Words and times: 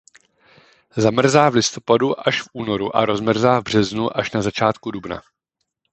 Zamrzá 0.97 1.49
v 1.49 1.53
listopadu 1.55 2.27
až 2.27 2.41
v 2.41 2.47
únoru 2.53 2.95
a 2.95 3.05
rozmrzá 3.05 3.59
v 3.59 3.63
březnu 3.63 4.17
až 4.17 4.31
na 4.31 4.41
začátku 4.41 4.91
dubna. 4.91 5.21